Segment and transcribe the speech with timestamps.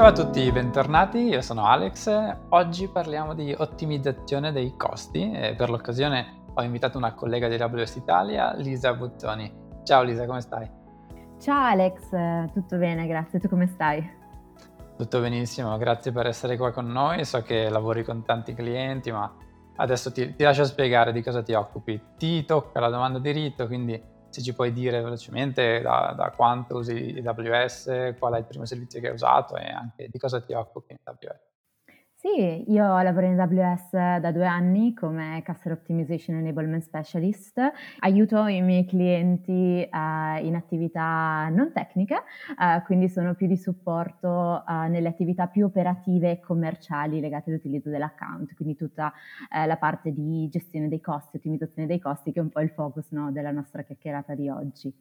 [0.00, 2.10] Ciao a tutti, bentornati, io sono Alex.
[2.48, 7.96] Oggi parliamo di ottimizzazione dei costi e per l'occasione ho invitato una collega di AWS
[7.96, 9.52] Italia, Lisa Buzzoni.
[9.82, 10.70] Ciao Lisa, come stai?
[11.38, 13.40] Ciao Alex, tutto bene, grazie.
[13.40, 14.10] Tu come stai?
[14.96, 17.26] Tutto benissimo, grazie per essere qua con noi.
[17.26, 19.30] So che lavori con tanti clienti, ma
[19.76, 22.00] adesso ti, ti lascio spiegare di cosa ti occupi.
[22.16, 26.76] Ti tocca la domanda di rito, quindi se ci puoi dire velocemente da, da, quanto
[26.76, 30.52] usi AWS, qual è il primo servizio che hai usato e anche di cosa ti
[30.52, 31.49] occupi in AWS.
[32.22, 37.58] Sì, io lavoro in AWS da due anni come Customer Optimization Enablement Specialist.
[38.00, 44.28] Aiuto i miei clienti uh, in attività non tecniche, uh, quindi sono più di supporto
[44.28, 49.10] uh, nelle attività più operative e commerciali legate all'utilizzo dell'account, quindi tutta
[49.66, 53.12] la parte di gestione dei costi, ottimizzazione dei costi, che è un po' il focus
[53.12, 54.94] no, della nostra chiacchierata di oggi.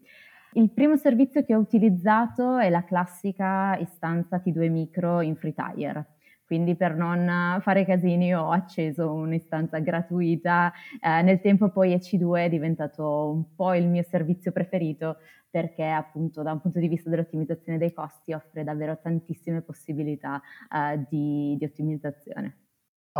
[0.53, 6.13] Il primo servizio che ho utilizzato è la classica istanza T2 Micro in FreeTire
[6.49, 10.73] quindi per non fare casini ho acceso un'istanza gratuita.
[10.99, 16.41] Eh, nel tempo poi EC2 è diventato un po' il mio servizio preferito perché appunto
[16.41, 20.41] da un punto di vista dell'ottimizzazione dei costi offre davvero tantissime possibilità
[20.73, 22.57] eh, di, di ottimizzazione.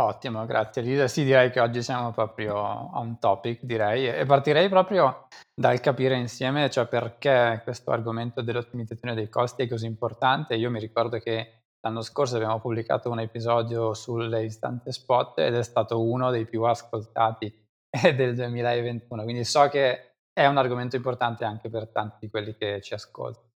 [0.00, 1.06] Ottimo, grazie Lisa.
[1.06, 6.68] Sì, direi che oggi siamo proprio on topic, direi, e partirei proprio dal capire insieme,
[6.68, 10.56] cioè perché questo argomento dell'ottimizzazione dei costi è così importante.
[10.56, 15.62] Io mi ricordo che L'anno scorso abbiamo pubblicato un episodio sulle istanze spot ed è
[15.62, 17.52] stato uno dei più ascoltati
[18.14, 22.80] del 2021, quindi so che è un argomento importante anche per tanti di quelli che
[22.82, 23.49] ci ascoltano.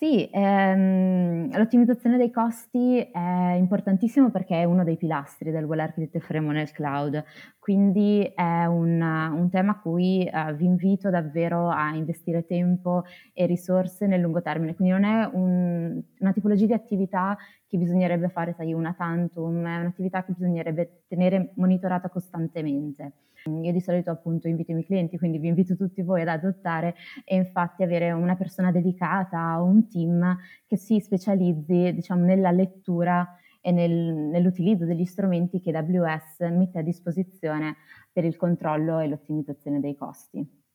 [0.00, 6.24] Sì, ehm, l'ottimizzazione dei costi è importantissimo perché è uno dei pilastri del Well Architect
[6.24, 7.24] Fremo nel cloud,
[7.58, 13.46] quindi è un, un tema a cui eh, vi invito davvero a investire tempo e
[13.46, 17.36] risorse nel lungo termine, quindi non è un, una tipologia di attività
[17.68, 23.12] che bisognerebbe fare, sai, una tantum, è un'attività che bisognerebbe tenere monitorata costantemente.
[23.44, 26.94] Io di solito appunto invito i miei clienti, quindi vi invito tutti voi ad adottare
[27.24, 30.36] e infatti avere una persona dedicata o un team
[30.66, 36.82] che si specializzi diciamo nella lettura e nel, nell'utilizzo degli strumenti che AWS mette a
[36.82, 37.76] disposizione
[38.12, 40.66] per il controllo e l'ottimizzazione dei costi.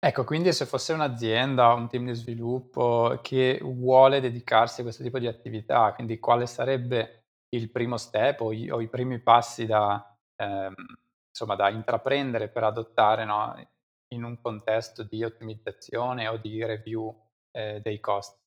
[0.00, 5.18] Ecco, quindi se fosse un'azienda, un team di sviluppo che vuole dedicarsi a questo tipo
[5.18, 10.16] di attività, quindi quale sarebbe il primo step o i, o i primi passi da,
[10.36, 10.72] ehm,
[11.30, 13.52] insomma, da intraprendere per adottare no,
[14.14, 17.12] in un contesto di ottimizzazione o di review
[17.50, 18.38] eh, dei costi.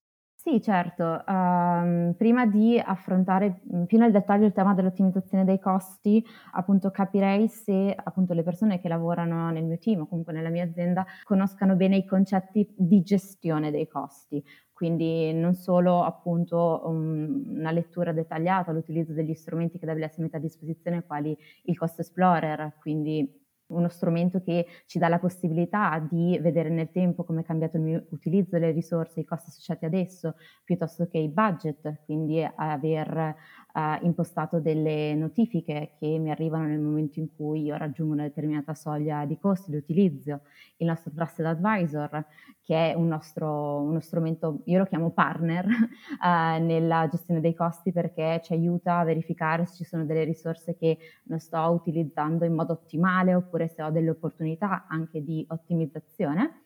[0.44, 1.24] Sì, certo.
[1.28, 7.94] Um, prima di affrontare più nel dettaglio il tema dell'ottimizzazione dei costi, appunto capirei se
[7.96, 11.98] appunto le persone che lavorano nel mio team o comunque nella mia azienda conoscano bene
[11.98, 14.44] i concetti di gestione dei costi.
[14.74, 20.40] Quindi non solo appunto um, una lettura dettagliata, l'utilizzo degli strumenti che AWS mette a
[20.40, 23.41] disposizione, quali il Cost Explorer, quindi
[23.72, 27.84] uno strumento che ci dà la possibilità di vedere nel tempo come è cambiato il
[27.84, 33.36] mio utilizzo delle risorse, i costi associati ad esso, piuttosto che i budget, quindi aver
[33.74, 38.74] uh, impostato delle notifiche che mi arrivano nel momento in cui io raggiungo una determinata
[38.74, 40.42] soglia di costi di utilizzo,
[40.78, 42.26] il nostro Trusted Advisor,
[42.62, 47.92] che è un nostro, uno strumento, io lo chiamo partner, uh, nella gestione dei costi
[47.92, 52.54] perché ci aiuta a verificare se ci sono delle risorse che non sto utilizzando in
[52.54, 56.62] modo ottimale oppure se ho delle opportunità anche di ottimizzazione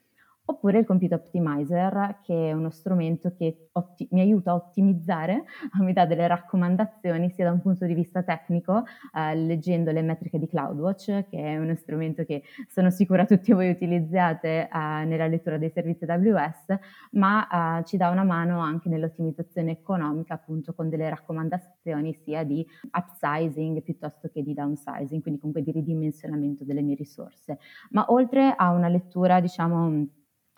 [0.46, 5.44] oppure il Compute Optimizer, che è uno strumento che otti- mi aiuta a ottimizzare,
[5.80, 10.38] mi dà delle raccomandazioni sia da un punto di vista tecnico, eh, leggendo le metriche
[10.38, 15.58] di CloudWatch, che è uno strumento che sono sicura tutti voi utilizzate eh, nella lettura
[15.58, 16.78] dei servizi AWS,
[17.12, 22.66] ma eh, ci dà una mano anche nell'ottimizzazione economica, appunto con delle raccomandazioni sia di
[22.92, 27.58] upsizing piuttosto che di downsizing, quindi comunque di ridimensionamento delle mie risorse.
[27.92, 30.08] Ma oltre a una lettura, diciamo,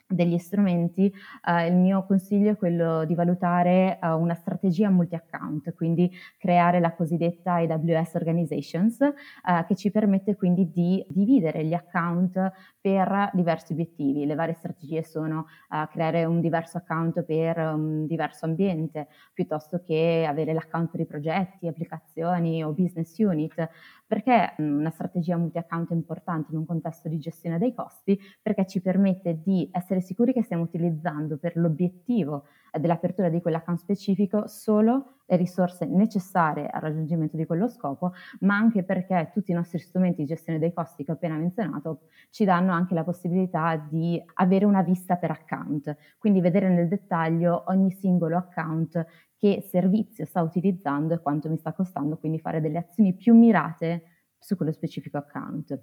[0.07, 1.13] degli strumenti,
[1.45, 6.93] eh, il mio consiglio è quello di valutare eh, una strategia multi-account, quindi creare la
[6.93, 9.13] cosiddetta AWS Organizations, eh,
[9.67, 14.25] che ci permette quindi di dividere gli account per diversi obiettivi.
[14.25, 20.25] Le varie strategie sono eh, creare un diverso account per un diverso ambiente, piuttosto che
[20.27, 23.69] avere l'account per i progetti, applicazioni o business unit.
[24.07, 28.17] Perché mm, una strategia multi-account è importante in un contesto di gestione dei costi?
[28.41, 32.45] Perché ci permette di essere sicuri che stiamo utilizzando per l'obiettivo
[32.79, 38.83] dell'apertura di quell'account specifico solo le risorse necessarie al raggiungimento di quello scopo, ma anche
[38.83, 42.71] perché tutti i nostri strumenti di gestione dei costi che ho appena menzionato ci danno
[42.71, 48.37] anche la possibilità di avere una vista per account, quindi vedere nel dettaglio ogni singolo
[48.37, 49.05] account
[49.37, 54.03] che servizio sta utilizzando e quanto mi sta costando, quindi fare delle azioni più mirate
[54.39, 55.79] su quello specifico account.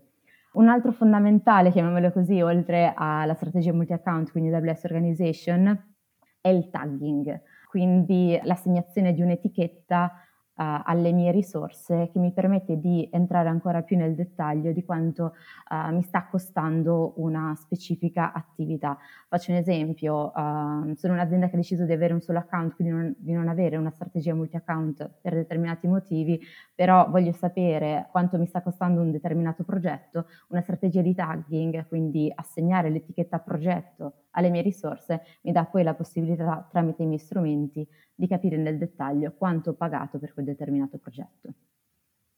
[0.55, 5.95] Un altro fondamentale, chiamiamolo così, oltre alla strategia multi-account, quindi AWS Organization,
[6.41, 10.13] è il tagging, quindi l'assegnazione di un'etichetta
[10.57, 15.35] uh, alle mie risorse che mi permette di entrare ancora più nel dettaglio di quanto
[15.71, 18.97] uh, mi sta costando una specifica attività.
[19.29, 22.95] Faccio un esempio, uh, sono un'azienda che ha deciso di avere un solo account, quindi
[22.95, 26.41] non, di non avere una strategia multi-account per determinati motivi,
[26.75, 32.33] però voglio sapere quanto mi sta costando un determinato progetto, una strategia di tagging, quindi
[32.35, 37.87] assegnare l'etichetta progetto alle mie risorse, mi dà poi la possibilità tramite i miei strumenti
[38.15, 41.55] di capire nel dettaglio quanto ho pagato per quel determinato progetto.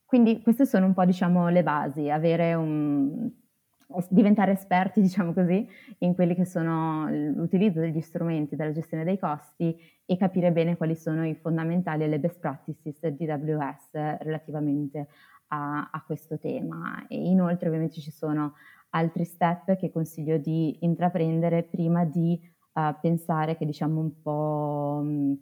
[0.05, 3.29] Quindi queste sono un po' diciamo le basi, un,
[4.09, 5.67] diventare esperti, diciamo così,
[5.99, 10.95] in quelli che sono l'utilizzo degli strumenti della gestione dei costi e capire bene quali
[10.95, 13.89] sono i fondamentali e le best practices di AWS
[14.19, 15.07] relativamente
[15.47, 17.05] a, a questo tema.
[17.07, 18.53] E inoltre ovviamente ci sono
[18.91, 22.39] altri step che consiglio di intraprendere prima di
[22.73, 25.33] uh, pensare che diciamo un po' mh,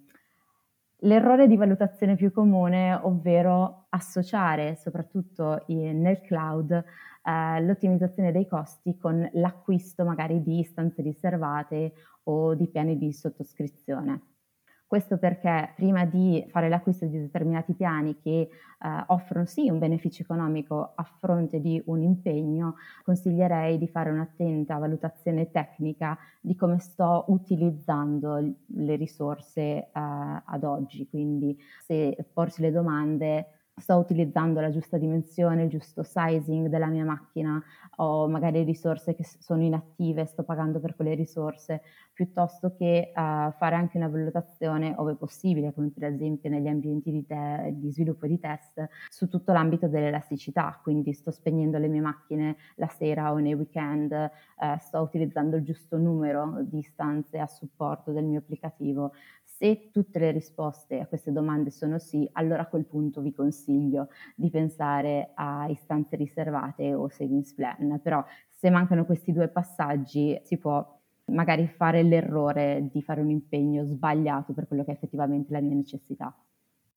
[0.99, 8.97] l'errore di valutazione più comune, ovvero associare soprattutto in, nel cloud eh, l'ottimizzazione dei costi
[8.97, 11.93] con l'acquisto magari di istanze riservate
[12.23, 14.34] o di piani di sottoscrizione.
[14.95, 18.49] Questo perché prima di fare l'acquisto di determinati piani che eh,
[19.07, 25.51] offrono sì un beneficio economico a fronte di un impegno, consiglierei di fare un'attenta valutazione
[25.51, 28.37] tecnica di come sto utilizzando
[28.67, 31.09] le risorse eh, ad oggi.
[31.09, 37.03] Quindi se porsi le domande sto utilizzando la giusta dimensione, il giusto sizing della mia
[37.03, 37.61] macchina,
[37.97, 41.81] ho magari risorse che sono inattive, sto pagando per quelle risorse,
[42.13, 47.25] piuttosto che uh, fare anche una valutazione, ove possibile, come per esempio negli ambienti di,
[47.25, 52.55] te- di sviluppo di test, su tutto l'ambito dell'elasticità, quindi sto spegnendo le mie macchine
[52.75, 58.11] la sera o nei weekend, uh, sto utilizzando il giusto numero di istanze a supporto
[58.11, 59.11] del mio applicativo,
[59.57, 64.09] se tutte le risposte a queste domande sono sì, allora a quel punto vi consiglio
[64.35, 70.57] di pensare a istanze riservate o savings plan, però se mancano questi due passaggi si
[70.57, 70.85] può
[71.31, 75.75] magari fare l'errore di fare un impegno sbagliato per quello che è effettivamente la mia
[75.75, 76.35] necessità.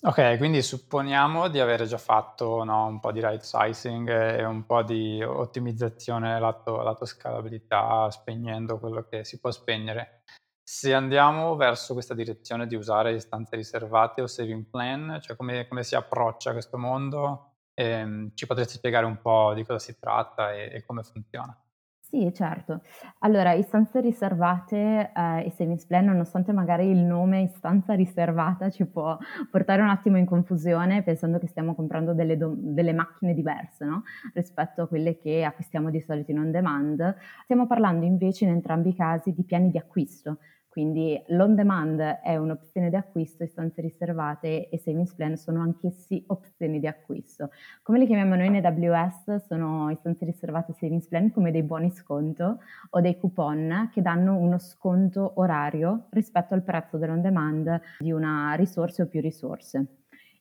[0.00, 4.64] Ok, quindi supponiamo di avere già fatto no, un po' di right sizing e un
[4.64, 10.22] po' di ottimizzazione lato, lato scalabilità, spegnendo quello che si può spegnere.
[10.70, 15.82] Se andiamo verso questa direzione di usare istanze riservate o saving plan, cioè come, come
[15.82, 20.70] si approccia questo mondo, ehm, ci potresti spiegare un po' di cosa si tratta e,
[20.74, 21.58] e come funziona?
[22.00, 22.80] Sì, certo.
[23.20, 29.16] Allora, istanze riservate eh, e savings plan, nonostante magari il nome istanza riservata ci può
[29.50, 34.04] portare un attimo in confusione pensando che stiamo comprando delle, do- delle macchine diverse no?
[34.32, 38.90] rispetto a quelle che acquistiamo di solito in on demand, stiamo parlando invece in entrambi
[38.90, 40.38] i casi di piani di acquisto
[40.68, 46.78] quindi l'on demand è un'opzione di acquisto, istanze riservate e savings plan sono anch'essi opzioni
[46.78, 47.50] di acquisto.
[47.82, 51.90] Come le chiamiamo noi in AWS sono istanze riservate e savings plan come dei buoni
[51.90, 52.60] sconto
[52.90, 58.54] o dei coupon che danno uno sconto orario rispetto al prezzo dell'on demand di una
[58.54, 59.97] risorsa o più risorse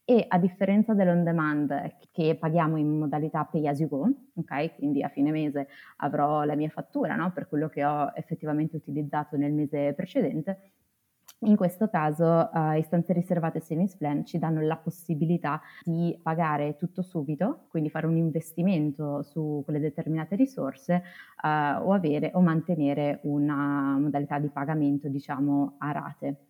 [0.09, 4.75] e a differenza dell'on demand che paghiamo in modalità pay as you go, ok?
[4.77, 7.33] Quindi a fine mese avrò la mia fattura no?
[7.33, 10.71] per quello che ho effettivamente utilizzato nel mese precedente.
[11.39, 17.01] In questo caso uh, istanze riservate savings plan ci danno la possibilità di pagare tutto
[17.01, 21.03] subito, quindi fare un investimento su quelle determinate risorse
[21.43, 26.46] uh, o avere o mantenere una modalità di pagamento diciamo a rate.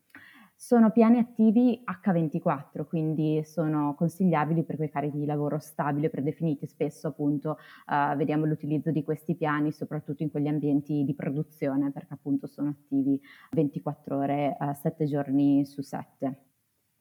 [0.59, 6.65] Sono piani attivi H24, quindi sono consigliabili per quei carichi di lavoro stabili predefiniti.
[6.65, 12.15] Spesso appunto uh, vediamo l'utilizzo di questi piani soprattutto in quegli ambienti di produzione perché
[12.15, 13.21] appunto sono attivi
[13.51, 16.45] 24 ore, uh, 7 giorni su 7.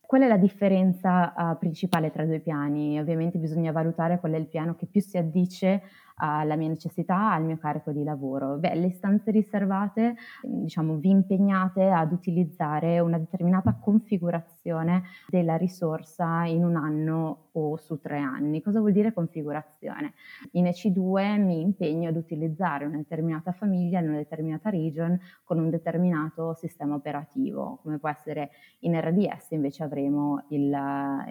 [0.01, 3.01] Qual è la differenza uh, principale tra i due piani?
[3.01, 5.83] Ovviamente bisogna valutare qual è il piano che più si addice
[6.17, 8.57] alla mia necessità, al mio carico di lavoro.
[8.57, 16.65] Beh, le stanze riservate, diciamo, vi impegnate ad utilizzare una determinata configurazione della risorsa in
[16.65, 18.63] un anno o su tre anni.
[18.63, 20.13] Cosa vuol dire configurazione?
[20.53, 25.71] In EC2 mi impegno ad utilizzare una determinata famiglia in una determinata region con un
[25.71, 30.77] determinato sistema operativo, come può essere in RDS invece avremo il,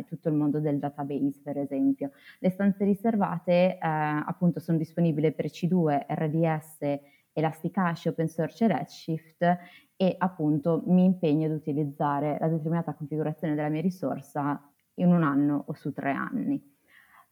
[0.07, 2.11] tutto il mondo del database per esempio.
[2.39, 6.99] Le stanze riservate eh, appunto sono disponibili per C2, RDS,
[7.33, 9.57] Elasticache, Open Source e Redshift
[9.95, 14.61] e appunto mi impegno ad utilizzare la determinata configurazione della mia risorsa
[14.95, 16.73] in un anno o su tre anni.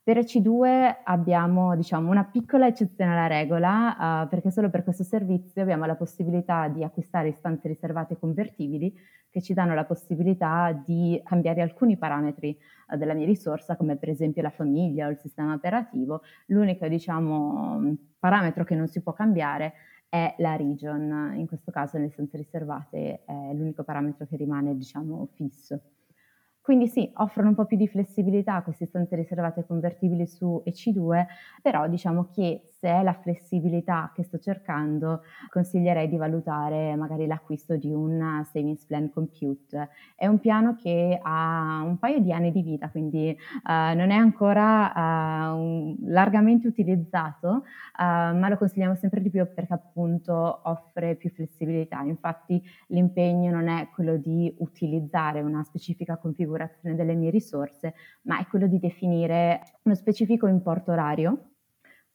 [0.03, 5.61] Per EC2 abbiamo diciamo, una piccola eccezione alla regola, uh, perché solo per questo servizio
[5.61, 8.93] abbiamo la possibilità di acquistare istanze riservate convertibili
[9.33, 12.55] che ci danno la possibilità di cambiare alcuni parametri
[12.89, 16.21] uh, della mia risorsa, come per esempio la famiglia o il sistema operativo.
[16.45, 19.73] L'unico diciamo, parametro che non si può cambiare
[20.07, 25.27] è la region, in questo caso nelle istanze riservate è l'unico parametro che rimane diciamo,
[25.33, 25.81] fisso.
[26.61, 31.25] Quindi sì, offrono un po' più di flessibilità queste istanze riservate convertibili su EC2,
[31.63, 37.77] però diciamo che se è la flessibilità che sto cercando, consiglierei di valutare magari l'acquisto
[37.77, 39.87] di un Savings Plan Compute.
[40.17, 44.15] È un piano che ha un paio di anni di vita, quindi uh, non è
[44.15, 51.15] ancora uh, un, largamente utilizzato, uh, ma lo consigliamo sempre di più perché appunto offre
[51.15, 52.01] più flessibilità.
[52.01, 58.47] Infatti l'impegno non è quello di utilizzare una specifica configurazione delle mie risorse, ma è
[58.47, 61.51] quello di definire uno specifico importo orario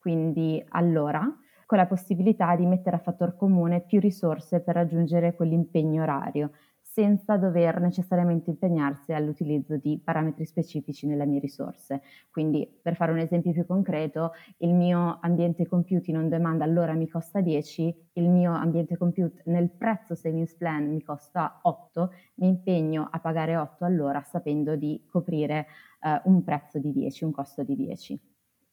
[0.09, 1.21] quindi all'ora,
[1.67, 7.37] con la possibilità di mettere a fattor comune più risorse per raggiungere quell'impegno orario, senza
[7.37, 12.01] dover necessariamente impegnarsi all'utilizzo di parametri specifici nelle mie risorse.
[12.31, 16.95] Quindi, per fare un esempio più concreto, il mio ambiente compute in on demand all'ora
[16.95, 22.49] mi costa 10, il mio ambiente compute nel prezzo savings plan mi costa 8, mi
[22.49, 25.67] impegno a pagare 8 all'ora sapendo di coprire
[26.01, 28.28] eh, un prezzo di 10, un costo di 10.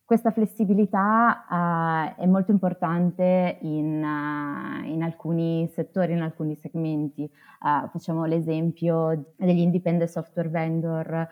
[0.05, 7.23] Questa flessibilità uh, è molto importante in, uh, in, alcuni settori, in alcuni segmenti.
[7.23, 11.27] Uh, facciamo l'esempio degli independent software vendor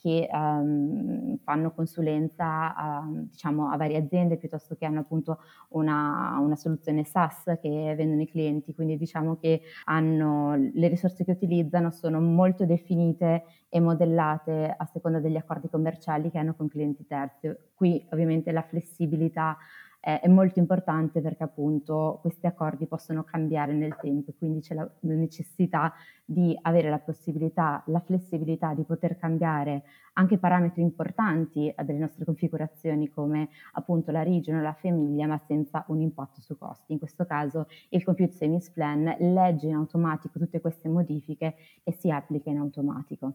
[0.00, 7.02] che um, fanno consulenza diciamo, a varie aziende piuttosto che hanno appunto una, una, soluzione
[7.02, 12.64] SaaS che vendono i clienti, quindi diciamo che hanno, le risorse che utilizzano sono molto
[12.64, 18.52] definite e modellate a seconda degli accordi commerciali che hanno con clienti terzi Qui ovviamente
[18.52, 19.56] la flessibilità
[20.00, 25.92] è molto importante perché appunto questi accordi possono cambiare nel tempo, quindi c'è la, necessità
[26.24, 29.82] di avere la possibilità, la flessibilità di poter cambiare
[30.14, 35.84] anche parametri importanti delle nostre configurazioni come appunto la region o la famiglia, ma senza
[35.88, 36.92] un impatto su costi.
[36.92, 42.10] In questo caso il Compute Savings Plan legge in automatico tutte queste modifiche e si
[42.10, 43.34] applica in automatico.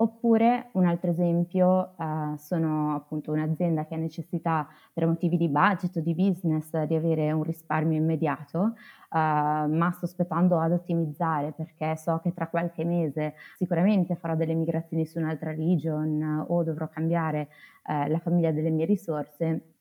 [0.00, 5.96] Oppure un altro esempio uh, sono appunto un'azienda che ha necessità per motivi di budget
[5.96, 8.74] o di business di avere un risparmio immediato, uh,
[9.10, 15.04] ma sto aspettando ad ottimizzare perché so che tra qualche mese sicuramente farò delle migrazioni
[15.04, 17.48] su un'altra region o dovrò cambiare
[17.88, 19.77] uh, la famiglia delle mie risorse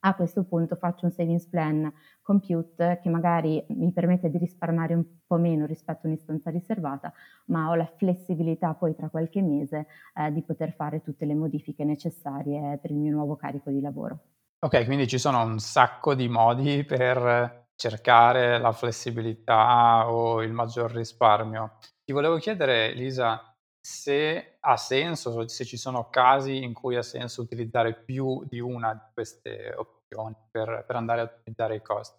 [0.00, 1.92] a questo punto faccio un savings plan
[2.22, 7.12] compute che magari mi permette di risparmiare un po' meno rispetto a un'istanza riservata,
[7.46, 11.84] ma ho la flessibilità poi tra qualche mese eh, di poter fare tutte le modifiche
[11.84, 14.18] necessarie per il mio nuovo carico di lavoro.
[14.60, 20.92] Ok, quindi ci sono un sacco di modi per cercare la flessibilità o il maggior
[20.92, 21.78] risparmio.
[22.04, 23.49] Ti volevo chiedere, Lisa,
[23.80, 28.92] se ha senso, se ci sono casi in cui ha senso utilizzare più di una
[28.92, 32.18] di queste opzioni per, per andare a ottimizzare i costi.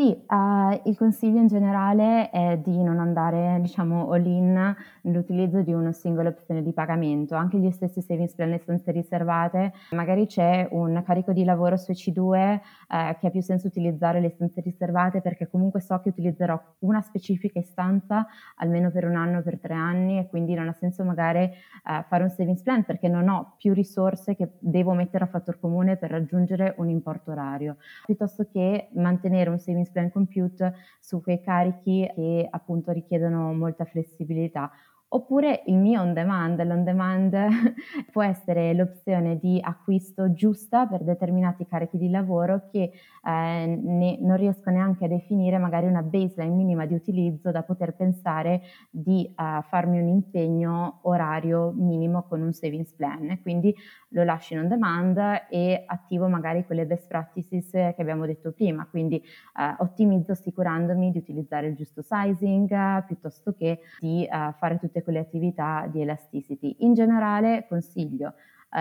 [0.00, 5.90] Sì, ehm, il consiglio in generale è di non andare, diciamo, all-in nell'utilizzo di una
[5.90, 7.34] singola opzione di pagamento.
[7.34, 11.90] Anche gli stessi savings plan e stanze riservate, magari c'è un carico di lavoro su
[11.90, 16.56] EC2 eh, che ha più senso utilizzare le stanze riservate perché comunque so che utilizzerò
[16.80, 18.24] una specifica istanza
[18.58, 22.22] almeno per un anno, per tre anni e quindi non ha senso magari eh, fare
[22.22, 26.10] un savings plan perché non ho più risorse che devo mettere a fattor comune per
[26.10, 32.46] raggiungere un importo orario, piuttosto che mantenere un savings Plan Compute su quei carichi che
[32.50, 34.70] appunto richiedono molta flessibilità
[35.10, 37.34] Oppure il mio on demand, l'on demand
[38.12, 42.92] può essere l'opzione di acquisto giusta per determinati carichi di lavoro che
[43.24, 47.94] eh, ne, non riesco neanche a definire magari una baseline minima di utilizzo da poter
[47.94, 48.60] pensare
[48.90, 53.38] di uh, farmi un impegno orario minimo con un savings plan.
[53.40, 53.74] Quindi
[54.10, 58.86] lo lascio in on demand e attivo magari quelle best practices che abbiamo detto prima,
[58.86, 59.22] quindi
[59.54, 65.18] uh, ottimizzo assicurandomi di utilizzare il giusto sizing uh, piuttosto che di fare tutte quelle
[65.18, 66.76] attività di elasticity.
[66.80, 68.34] In generale consiglio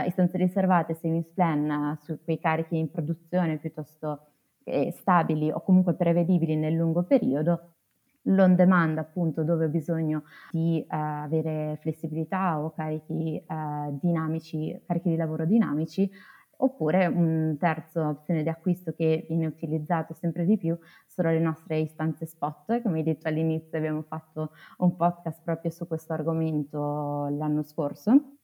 [0.06, 4.28] istanze riservate, savings plan su quei carichi in produzione piuttosto
[4.64, 7.72] eh, stabili o comunque prevedibili nel lungo periodo
[8.28, 15.10] l'on demand appunto dove ho bisogno di uh, avere flessibilità o carichi uh, dinamici, carichi
[15.10, 16.10] di lavoro dinamici,
[16.58, 21.80] oppure un terzo opzione di acquisto che viene utilizzato sempre di più sono le nostre
[21.80, 22.82] istanze spot.
[22.82, 28.38] Come hai detto all'inizio abbiamo fatto un podcast proprio su questo argomento l'anno scorso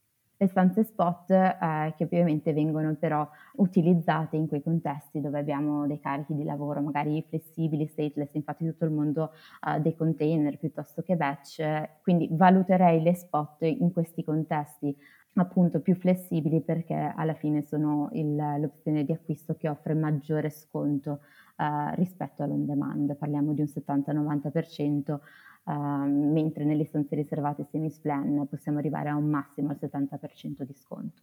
[0.43, 5.99] le stanze spot eh, che ovviamente vengono però utilizzate in quei contesti dove abbiamo dei
[5.99, 9.31] carichi di lavoro magari flessibili, stateless, infatti tutto il mondo
[9.67, 14.95] eh, dei container piuttosto che batch, quindi valuterei le spot in questi contesti
[15.35, 21.21] appunto più flessibili perché alla fine sono il, l'opzione di acquisto che offre maggiore sconto
[21.57, 25.19] eh, rispetto all'on demand, parliamo di un 70-90%
[25.65, 30.73] Ehm, mentre nelle istanze riservate Semis Plan possiamo arrivare a un massimo al 70% di
[30.73, 31.21] sconto.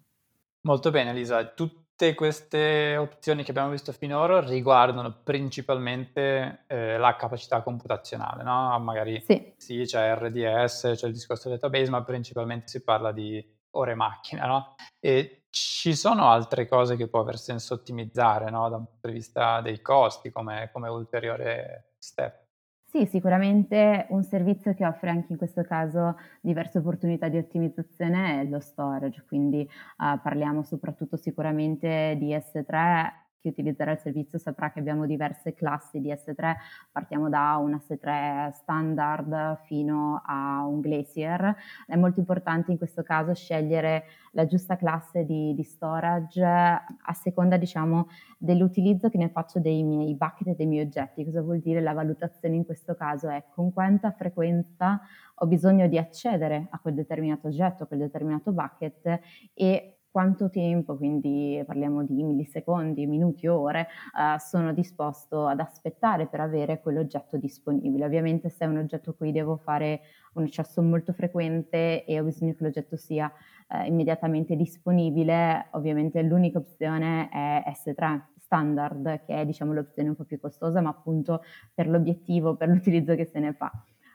[0.63, 7.63] Molto bene Elisa, tutte queste opzioni che abbiamo visto finora riguardano principalmente eh, la capacità
[7.63, 8.79] computazionale, no?
[8.79, 9.53] Magari sì.
[9.57, 14.75] sì, c'è RDS, c'è il discorso database, ma principalmente si parla di ore macchina, no?
[14.99, 18.69] E ci sono altre cose che può aver senso ottimizzare, no?
[18.69, 22.49] Da un punto di vista dei costi, come, come ulteriore step.
[22.91, 28.45] Sì, sicuramente un servizio che offre anche in questo caso diverse opportunità di ottimizzazione è
[28.47, 34.79] lo storage, quindi uh, parliamo soprattutto sicuramente di S3 chi utilizzerà il servizio saprà che
[34.79, 36.55] abbiamo diverse classi di S3,
[36.93, 41.57] partiamo da un S3 standard fino a un Glacier.
[41.87, 47.57] È molto importante in questo caso scegliere la giusta classe di, di storage a seconda
[47.57, 51.25] diciamo, dell'utilizzo che ne faccio dei miei bucket e dei miei oggetti.
[51.25, 53.29] Cosa vuol dire la valutazione in questo caso?
[53.29, 55.01] È con quanta frequenza
[55.43, 59.21] ho bisogno di accedere a quel determinato oggetto, a quel determinato bucket
[59.55, 66.41] e quanto tempo, quindi parliamo di millisecondi, minuti, ore, eh, sono disposto ad aspettare per
[66.41, 68.05] avere quell'oggetto disponibile.
[68.05, 70.01] Ovviamente se è un oggetto a cui devo fare
[70.35, 73.33] un accesso molto frequente e ho bisogno che l'oggetto sia
[73.69, 80.25] eh, immediatamente disponibile, ovviamente l'unica opzione è S3 standard, che è diciamo l'opzione un po'
[80.25, 83.71] più costosa, ma appunto per l'obiettivo, per l'utilizzo che se ne fa.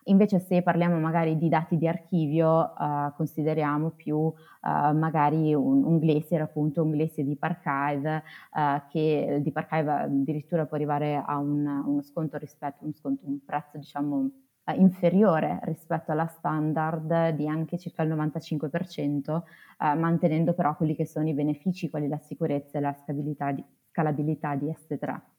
[0.08, 5.98] Invece se parliamo magari di dati di archivio, uh, consideriamo più uh, magari un, un,
[5.98, 11.65] Glacier, appunto un Glacier di Parchive, uh, che di Parchive addirittura può arrivare a un,
[11.65, 14.30] uno sconto rispetto, uno sconto, un prezzo diciamo
[14.78, 19.41] inferiore rispetto alla standard di anche circa il 95%,
[19.78, 25.35] mantenendo però quelli che sono i benefici, quali la sicurezza e la scalabilità di S3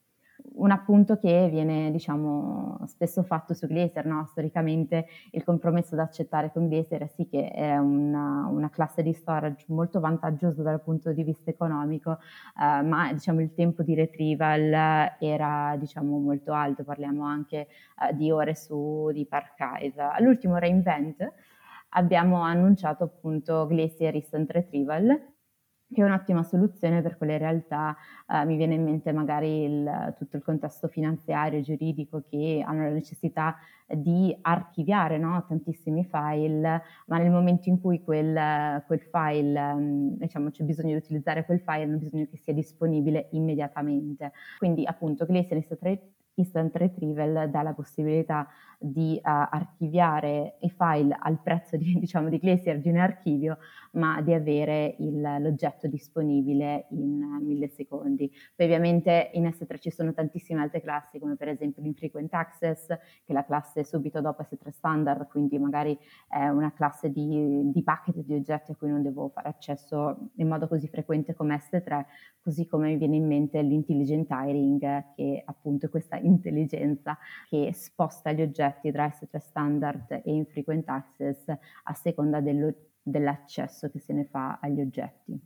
[0.54, 4.24] un appunto che viene diciamo, spesso fatto su Glacier, no?
[4.26, 9.12] storicamente il compromesso da accettare con Glacier è sì che è una, una, classe di
[9.12, 12.18] storage molto vantaggiosa dal punto di vista economico,
[12.60, 17.68] eh, ma diciamo, il tempo di retrieval era diciamo, molto alto, parliamo anche
[18.08, 20.02] eh, di ore su di Parchive.
[20.02, 21.32] All'ultimo reinvent
[21.90, 25.34] abbiamo annunciato appunto Glacier Instant Retrieval
[25.92, 27.96] che è un'ottima soluzione per quelle realtà,
[28.28, 32.90] eh, mi viene in mente magari il, tutto il contesto finanziario, giuridico, che hanno la
[32.90, 35.44] necessità di archiviare no?
[35.46, 40.96] tantissimi file, ma nel momento in cui quel, quel file, mm, diciamo, c'è bisogno di
[40.96, 44.32] utilizzare quel file, hanno bisogno che sia disponibile immediatamente.
[44.58, 45.64] Quindi appunto Glacier
[46.36, 48.46] Instant Retrieval dà la possibilità
[48.78, 53.58] di uh, archiviare i file al prezzo di, diciamo, di Glacier di un archivio,
[53.92, 58.30] ma di avere il, l'oggetto disponibile in uh, mille secondi.
[58.54, 62.98] Poi ovviamente in S3 ci sono tantissime altre classi, come per esempio l'Infrequent Access, che
[63.24, 68.24] è la classe subito dopo S3 Standard, quindi magari è una classe di, di bucket
[68.24, 72.04] di oggetti a cui non devo fare accesso in modo così frequente come S3,
[72.40, 77.16] così come mi viene in mente l'intelligent hiring, che appunto è questa intelligenza
[77.48, 83.90] che sposta gli oggetti oggetti tra S3 standard e infrequent access a seconda dello, dell'accesso
[83.90, 85.38] che se ne fa agli oggetti.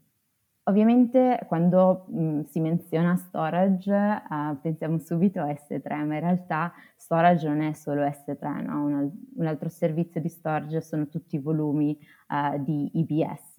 [0.64, 7.48] Ovviamente quando, mhmm, si menziona storage, uhm, pensiamo subito a S3, ma in realtà storage
[7.48, 11.98] non è solo S3, no, un un altro servizio di storage sono tutti i volumi,
[12.30, 13.58] uhm, di EBS.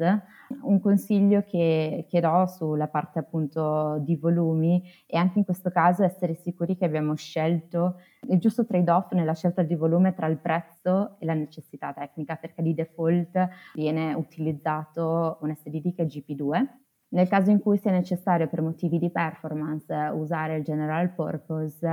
[0.62, 6.04] Un consiglio che che do sulla parte appunto di volumi è anche in questo caso
[6.04, 11.16] essere sicuri che abbiamo scelto il giusto trade-off nella scelta di volume tra il prezzo
[11.20, 16.80] e la necessità tecnica, perché di default viene utilizzato un SSD che è GP2
[17.12, 21.86] nel caso in cui sia necessario per motivi di performance usare il general purpose,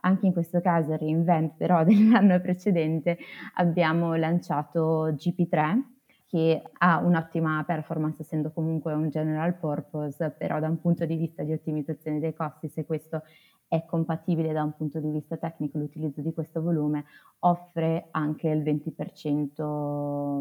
[0.00, 3.18] anche in questo caso il reinvent però dell'anno precedente
[3.54, 5.89] abbiamo lanciato GP3
[6.30, 11.42] che ha un'ottima performance essendo comunque un general purpose, però da un punto di vista
[11.42, 13.22] di ottimizzazione dei costi, se questo
[13.66, 17.04] è compatibile da un punto di vista tecnico l'utilizzo di questo volume,
[17.40, 20.38] offre anche il 20%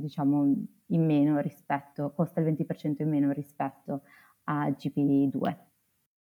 [0.00, 0.54] diciamo
[0.86, 4.02] in meno rispetto, costa il 20% in meno rispetto
[4.44, 5.56] a GP2.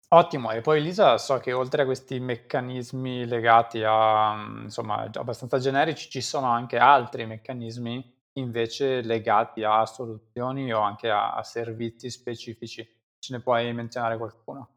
[0.09, 6.09] Ottimo, e poi Lisa, so che oltre a questi meccanismi legati a, insomma, abbastanza generici,
[6.09, 12.87] ci sono anche altri meccanismi invece legati a soluzioni o anche a, a servizi specifici.
[13.19, 14.69] Ce ne puoi menzionare qualcuno?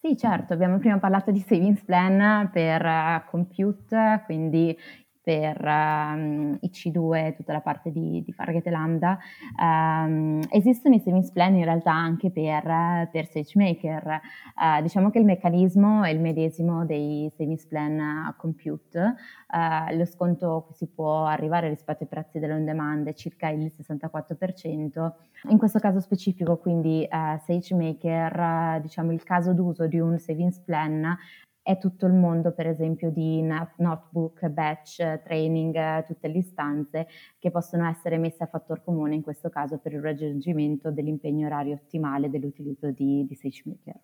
[0.00, 4.76] Sì, certo, abbiamo prima parlato di savings plan per uh, compute, quindi
[5.24, 9.18] per um, i C2 tutta la parte di, di Fargate Lambda.
[9.58, 14.20] Um, esistono i savings plan in realtà anche per, per SageMaker.
[14.54, 19.14] Uh, diciamo che il meccanismo è il medesimo dei savings plan a compute.
[19.48, 25.12] Uh, lo sconto si può arrivare rispetto ai prezzi dell'on demand è circa il 64%.
[25.48, 31.16] In questo caso specifico, quindi uh, SageMaker, diciamo il caso d'uso di un savings plan
[31.64, 37.06] è tutto il mondo, per esempio, di notebook, batch, training, tutte le istanze
[37.38, 41.76] che possono essere messe a fattor comune in questo caso per il raggiungimento dell'impegno orario
[41.76, 43.98] ottimale dell'utilizzo di, di SageMaker.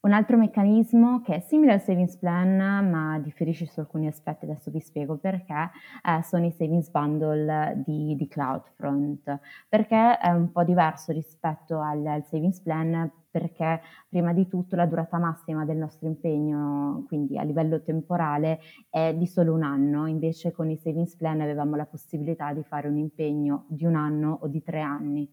[0.00, 4.70] Un altro meccanismo che è simile al savings plan ma differisce su alcuni aspetti, adesso
[4.70, 5.70] vi spiego perché,
[6.04, 12.06] eh, sono i savings bundle di, di CloudFront, perché è un po' diverso rispetto al,
[12.06, 17.42] al savings plan perché prima di tutto la durata massima del nostro impegno, quindi a
[17.42, 22.52] livello temporale, è di solo un anno, invece con i savings plan avevamo la possibilità
[22.52, 25.28] di fare un impegno di un anno o di tre anni.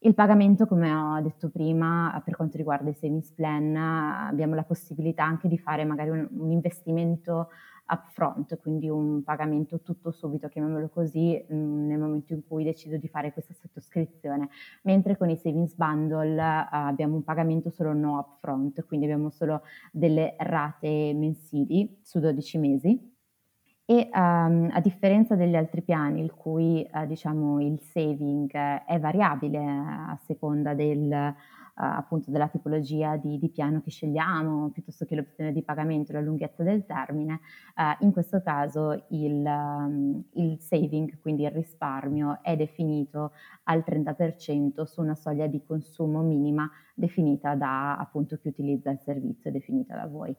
[0.00, 5.24] Il pagamento, come ho detto prima, per quanto riguarda i savings plan, abbiamo la possibilità
[5.24, 7.48] anche di fare magari un, un investimento
[7.88, 13.08] upfront, quindi un pagamento tutto subito, chiamiamolo così, mm, nel momento in cui decido di
[13.08, 14.48] fare questa sottoscrizione,
[14.82, 19.62] mentre con i savings bundle uh, abbiamo un pagamento solo no upfront, quindi abbiamo solo
[19.92, 23.15] delle rate mensili su 12 mesi
[23.88, 28.50] e, uhm, a differenza degli altri piani il cui, ehm, diciamo il saving
[28.84, 31.34] è variabile a seconda del
[31.78, 36.62] appunto della tipologia di di piano che scegliamo, piuttosto che l'opzione di pagamento, la lunghezza
[36.62, 37.40] del termine,
[38.00, 43.32] in questo caso il mhmm, il saving, quindi il risparmio, è definito
[43.64, 49.50] al 30% su una soglia di consumo minima definita da appunto chi utilizza il servizio,
[49.50, 50.34] definita da voi.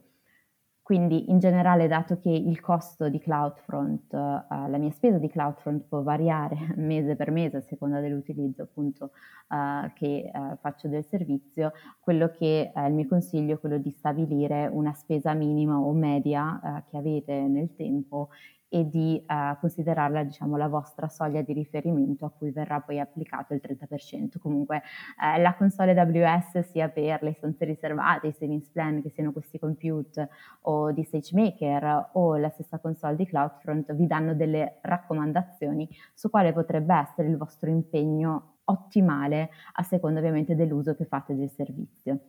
[0.88, 5.84] Quindi in generale, dato che il costo di CloudFront, uh, la mia spesa di CloudFront
[5.86, 9.12] può variare mese per mese a seconda dell'utilizzo appunto
[9.50, 14.70] uh, che uh, faccio del servizio, quello che il mio consiglio è quello di stabilire
[14.72, 18.30] una spesa minima o media che avete nel tempo
[18.70, 23.54] e di uh, considerarla diciamo, la vostra soglia di riferimento a cui verrà poi applicato
[23.54, 24.40] il 30%.
[24.40, 24.82] Comunque
[25.22, 29.58] eh, la console AWS sia per le istanze riservate, i savings plan che siano questi
[29.58, 30.30] compute
[30.62, 36.52] o di SageMaker o la stessa console di CloudFront vi danno delle raccomandazioni su quale
[36.52, 42.20] potrebbe essere il vostro impegno ottimale a seconda ovviamente dell'uso che fate del servizio.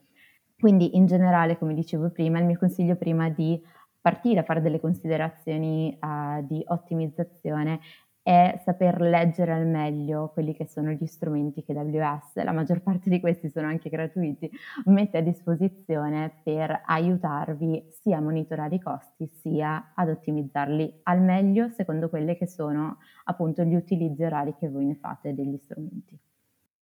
[0.59, 3.63] Quindi in generale, come dicevo prima, il mio consiglio prima di
[4.09, 7.81] partire a fare delle considerazioni uh, di ottimizzazione
[8.23, 13.11] è saper leggere al meglio quelli che sono gli strumenti che AWS, la maggior parte
[13.11, 14.51] di questi sono anche gratuiti,
[14.87, 21.69] mette a disposizione per aiutarvi sia a monitorare i costi sia ad ottimizzarli al meglio
[21.69, 26.19] secondo quelli che sono appunto gli utilizzi orari che voi ne fate degli strumenti.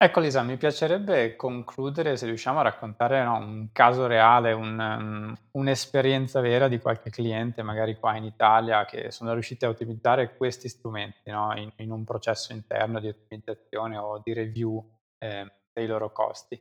[0.02, 5.34] Ecco Lisa, mi piacerebbe concludere se riusciamo a raccontare, no, un caso reale, un mhmm,
[5.50, 10.70] un'esperienza vera di qualche cliente, magari qua in Italia, che sono riusciti a ottimizzare questi
[10.70, 14.82] strumenti, no, in in un processo interno di ottimizzazione o di review,
[15.18, 16.58] ehm, dei loro costi.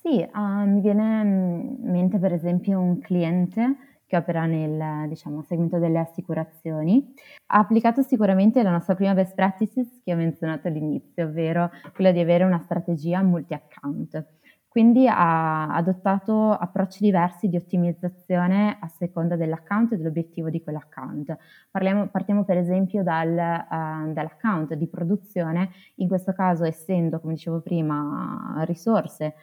[0.00, 5.78] Sì, uhm, mi viene in mente per esempio un cliente che opera nel diciamo, segmento
[5.78, 7.12] delle assicurazioni.
[7.46, 12.20] Ha applicato sicuramente la nostra prima best practices che ho menzionato all'inizio, ovvero quella di
[12.20, 14.26] avere una strategia multi-account.
[14.68, 21.36] Quindi ha adottato approcci diversi di ottimizzazione a seconda dell'account e dell'obiettivo di quell'account.
[21.70, 27.60] Parliamo, partiamo per esempio dal, uh, dall'account di produzione, in questo caso essendo, come dicevo
[27.60, 29.34] prima, risorse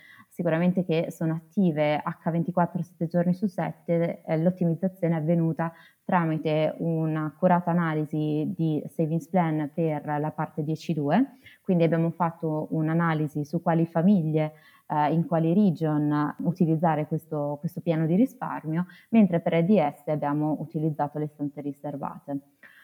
[0.42, 5.72] sicuramente che sono attive H24 7 giorni su 7, eh, l'ottimizzazione è avvenuta
[6.04, 11.26] tramite un'accurata analisi di savings plan per la parte 10.2,
[11.62, 14.54] quindi abbiamo fatto un'analisi su quali famiglie
[14.88, 21.20] eh, in quali region utilizzare questo, questo piano di risparmio, mentre per EDS abbiamo utilizzato
[21.20, 22.40] le stanze riservate.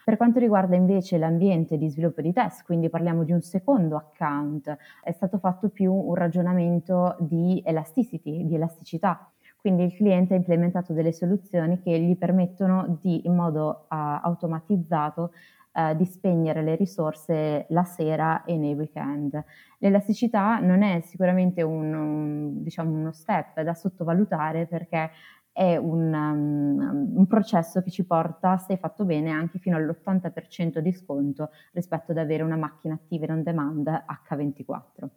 [0.08, 4.74] Per quanto riguarda invece l'ambiente di sviluppo di test, quindi parliamo di un secondo account,
[5.02, 9.30] è stato fatto più un ragionamento di elasticity, di elasticità.
[9.58, 15.32] Quindi il cliente ha implementato delle soluzioni che gli permettono di, in modo uh, automatizzato,
[15.72, 19.44] uh, di spegnere le risorse la sera e nei weekend.
[19.76, 25.10] L'elasticità non è sicuramente un, un, diciamo uno step da sottovalutare perché
[25.58, 30.92] è un, um, un, processo che ci porta, se fatto bene, anche fino all'80% di
[30.92, 35.08] sconto rispetto ad avere una macchina attiva in on demand H24.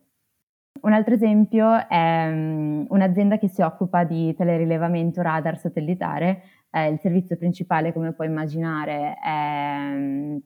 [0.82, 6.42] Un altro esempio è um, un'azienda che si occupa di telerilevamento radar satellitare.
[6.72, 10.42] Eh, il servizio principale, come puoi immaginare, è um,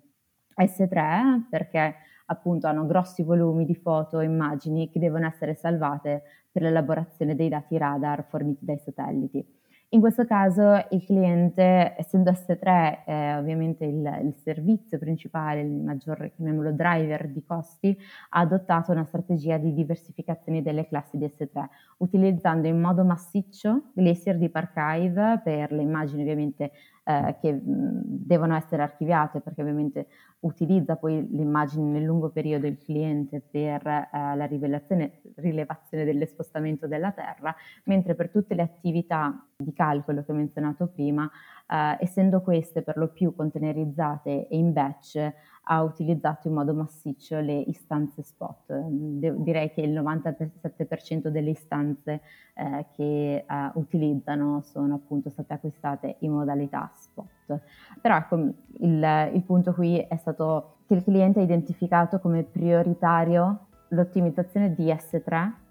[0.58, 6.64] S3 perché appunto hanno grossi volumi di foto e immagini che devono essere salvate per
[6.64, 9.64] l'elaborazione dei dati radar forniti dai satelliti.
[9.90, 16.32] In questo caso il cliente, essendo S3 eh, ovviamente il, il, servizio principale, il maggior
[16.36, 17.98] chiamiamolo driver di costi,
[18.30, 21.66] ha adottato una strategia di diversificazione delle classi di S3,
[21.98, 26.72] utilizzando in modo massiccio Glacier Deep Archive per le immagini ovviamente
[27.06, 30.08] eh, che devono essere archiviate perché ovviamente
[30.40, 37.12] utilizza poi le immagini nel lungo periodo il cliente per eh, la rilevazione dell'espostamento della
[37.12, 41.30] Terra, mentre per tutte le attività di calcolo che ho menzionato prima,
[41.68, 45.34] eh, essendo queste per lo più containerizzate e in batch,
[45.68, 48.74] ha utilizzato in modo massiccio le istanze spot.
[48.74, 52.22] De- direi che il 97% delle istanze
[52.54, 57.60] eh, che eh, utilizzano sono appunto state acquistate in modalità spot.
[58.02, 58.36] Però ecco,
[58.80, 64.86] il, il punto qui è stato che il cliente ha identificato come prioritario l'ottimizzazione di
[64.86, 65.64] S3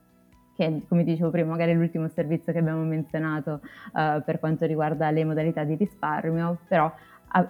[0.55, 3.61] che come dicevo prima magari è l'ultimo servizio che abbiamo menzionato
[3.93, 6.93] uh, per quanto riguarda le modalità di risparmio, però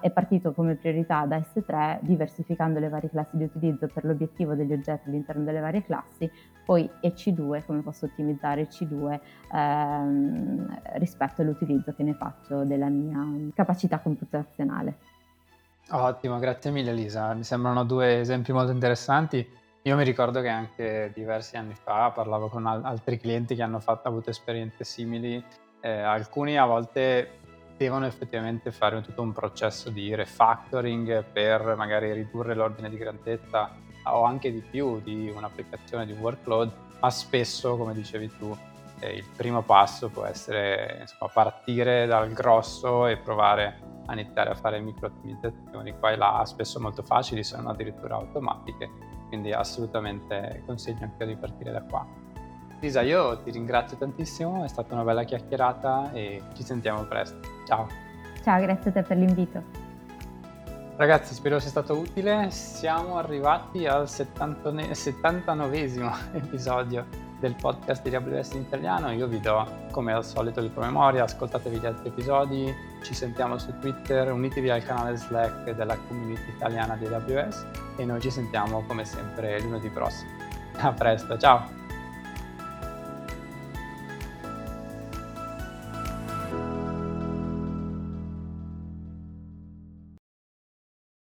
[0.01, 4.73] è partito come priorità da S3 diversificando le varie classi di utilizzo per l'obiettivo degli
[4.73, 6.31] oggetti all'interno delle varie classi,
[6.65, 9.21] poi EC2, come posso ottimizzare EC2
[9.53, 14.97] ehm, rispetto all'utilizzo che ne faccio della mia capacità computazionale.
[15.91, 19.47] Ottimo, grazie mille Lisa, mi sembrano due esempi molto interessanti.
[19.83, 23.81] Io mi ricordo che anche diversi anni fa parlavo con al- altri clienti che hanno
[23.81, 25.45] fatto, avuto esperienze simili,
[25.81, 27.43] eh, alcuni a volte
[27.77, 33.71] devono effettivamente fare tutto un processo di refactoring per magari ridurre l'ordine di grandezza
[34.05, 38.57] o anche di più di un'applicazione di workload, ma spesso, come dicevi tu,
[39.01, 44.55] eh, il primo passo può essere insomma, partire dal grosso e provare a iniziare a
[44.55, 48.91] fare micro ottimizzazioni qua e là, spesso molto facili, sono addirittura automatiche,
[49.29, 52.24] quindi assolutamente consiglio anche di partire da qua.
[52.85, 57.41] Lisa, io ti ringrazio tantissimo, è stata una bella chiacchierata e ci sentiamo presto.
[57.67, 57.89] Ciao.
[58.43, 59.63] Ciao, grazie a te per l'invito.
[60.97, 62.51] Ragazzi, spero sia stato utile.
[62.51, 65.79] Siamo arrivati al 79
[66.35, 67.07] episodio
[67.41, 69.11] del podcast di AWS in italiano.
[69.13, 71.25] Io vi do, come al solito, il promemoria.
[71.25, 72.71] Ascoltatevi gli altri episodi,
[73.03, 77.67] ci sentiamo su Twitter, unitevi al canale Slack della community italiana di AWS
[77.97, 80.33] e noi ci sentiamo come sempre lunedì prossimo.
[80.77, 81.84] A presto, ciao!